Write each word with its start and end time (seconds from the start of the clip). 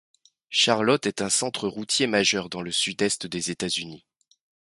Charlotte 0.49 1.05
est 1.05 1.21
un 1.21 1.29
centre 1.29 1.67
routier 1.67 2.07
majeur 2.07 2.49
dans 2.49 2.63
le 2.63 2.71
sud-est 2.71 3.27
des 3.27 3.51
États-Unis. 3.51 4.03